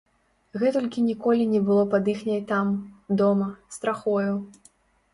Гэтулькі 0.63 1.03
ніколі 1.09 1.43
не 1.53 1.61
было 1.69 1.85
пад 1.93 2.11
іхняй 2.15 2.41
там, 2.55 2.75
дома, 3.23 3.55
страхою. 3.81 4.29